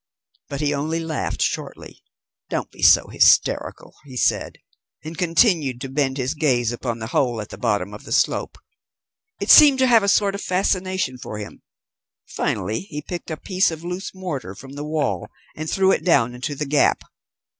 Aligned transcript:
But 0.49 0.61
he 0.61 0.73
only 0.73 0.99
laughed 0.99 1.43
shortly. 1.43 2.01
"Don't 2.49 2.71
be 2.71 2.81
so 2.81 3.09
hysterical," 3.09 3.93
he 4.03 4.17
said, 4.17 4.57
and 5.03 5.15
continued 5.15 5.79
to 5.81 5.89
bend 5.89 6.17
his 6.17 6.33
gaze 6.33 6.71
upon 6.71 6.97
the 6.97 7.05
hole 7.13 7.39
at 7.39 7.49
the 7.49 7.57
bottom 7.59 7.93
of 7.93 8.03
the 8.03 8.11
slope. 8.11 8.57
It 9.39 9.51
seemed 9.51 9.77
to 9.77 9.85
have 9.85 10.01
a 10.01 10.07
sort 10.07 10.33
of 10.33 10.41
fascination 10.41 11.19
for 11.19 11.37
him. 11.37 11.61
Finally 12.25 12.79
he 12.79 13.03
picked 13.03 13.29
a 13.29 13.37
piece 13.37 13.69
of 13.69 13.83
loose 13.83 14.09
mortar 14.15 14.55
from 14.55 14.73
the 14.73 14.83
wall 14.85 15.27
and 15.55 15.69
threw 15.69 15.91
it 15.91 16.03
down 16.03 16.33
into 16.33 16.55
the 16.55 16.65
gap. 16.65 17.03